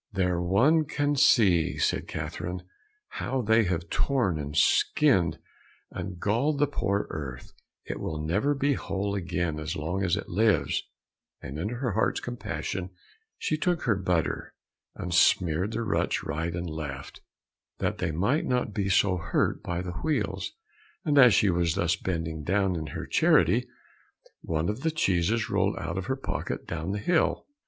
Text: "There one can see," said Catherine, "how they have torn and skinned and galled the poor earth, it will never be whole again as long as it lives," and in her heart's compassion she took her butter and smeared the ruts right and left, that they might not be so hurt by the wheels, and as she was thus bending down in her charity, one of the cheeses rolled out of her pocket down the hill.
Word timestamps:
"There 0.11 0.41
one 0.41 0.85
can 0.85 1.15
see," 1.15 1.77
said 1.77 2.07
Catherine, 2.07 2.63
"how 3.07 3.43
they 3.43 3.65
have 3.65 3.87
torn 3.91 4.39
and 4.39 4.57
skinned 4.57 5.37
and 5.91 6.19
galled 6.19 6.57
the 6.57 6.65
poor 6.65 7.05
earth, 7.11 7.53
it 7.85 7.99
will 7.99 8.19
never 8.19 8.55
be 8.55 8.73
whole 8.73 9.13
again 9.13 9.59
as 9.59 9.75
long 9.75 10.03
as 10.03 10.17
it 10.17 10.27
lives," 10.27 10.81
and 11.39 11.59
in 11.59 11.69
her 11.69 11.91
heart's 11.91 12.19
compassion 12.19 12.89
she 13.37 13.57
took 13.57 13.83
her 13.83 13.95
butter 13.95 14.55
and 14.95 15.13
smeared 15.13 15.73
the 15.73 15.83
ruts 15.83 16.23
right 16.23 16.55
and 16.55 16.67
left, 16.67 17.21
that 17.77 17.99
they 17.99 18.09
might 18.09 18.47
not 18.47 18.73
be 18.73 18.89
so 18.89 19.17
hurt 19.17 19.61
by 19.61 19.83
the 19.83 19.91
wheels, 20.01 20.51
and 21.05 21.19
as 21.19 21.35
she 21.35 21.51
was 21.51 21.75
thus 21.75 21.95
bending 21.95 22.41
down 22.43 22.75
in 22.75 22.87
her 22.87 23.05
charity, 23.05 23.67
one 24.41 24.67
of 24.67 24.79
the 24.79 24.89
cheeses 24.89 25.51
rolled 25.51 25.77
out 25.77 25.95
of 25.99 26.07
her 26.07 26.15
pocket 26.17 26.65
down 26.65 26.89
the 26.91 26.97
hill. 26.97 27.45